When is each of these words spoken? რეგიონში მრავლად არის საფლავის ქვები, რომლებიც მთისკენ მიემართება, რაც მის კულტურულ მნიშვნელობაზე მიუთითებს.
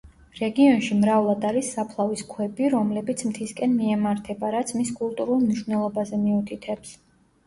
რეგიონში 0.37 0.95
მრავლად 0.99 1.43
არის 1.49 1.67
საფლავის 1.73 2.23
ქვები, 2.31 2.69
რომლებიც 2.75 3.21
მთისკენ 3.31 3.75
მიემართება, 3.81 4.49
რაც 4.55 4.73
მის 4.79 4.89
კულტურულ 5.03 5.45
მნიშვნელობაზე 5.45 6.21
მიუთითებს. 6.23 6.95